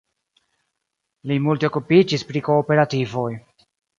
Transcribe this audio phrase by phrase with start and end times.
[1.31, 3.29] Li multe okupiĝis pri kooperativoj.